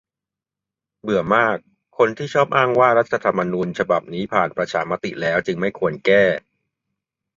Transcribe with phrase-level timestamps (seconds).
[1.01, 1.57] เบื่อมาก
[1.97, 6.23] คนที่ชอบอ้างว่า รัฐธรรมนูญ ฉบับนี้ผ่านประชามติแล้ว จึงไม่ควรแก้